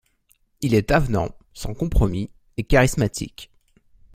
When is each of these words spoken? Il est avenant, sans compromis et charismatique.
Il 0.61 0.73
est 0.73 0.89
avenant, 0.89 1.29
sans 1.53 1.75
compromis 1.75 2.31
et 2.57 2.63
charismatique. 2.63 3.51